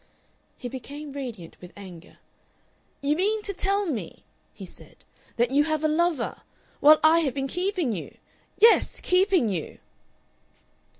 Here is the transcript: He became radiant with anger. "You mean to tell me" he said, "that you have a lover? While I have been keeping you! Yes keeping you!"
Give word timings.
He 0.57 0.67
became 0.67 1.11
radiant 1.13 1.57
with 1.61 1.71
anger. 1.77 2.17
"You 3.03 3.15
mean 3.15 3.43
to 3.43 3.53
tell 3.53 3.85
me" 3.85 4.23
he 4.51 4.65
said, 4.65 5.05
"that 5.37 5.51
you 5.51 5.65
have 5.65 5.83
a 5.83 5.87
lover? 5.87 6.41
While 6.79 6.99
I 7.03 7.19
have 7.19 7.35
been 7.35 7.47
keeping 7.47 7.91
you! 7.93 8.17
Yes 8.57 8.99
keeping 8.99 9.47
you!" 9.47 9.77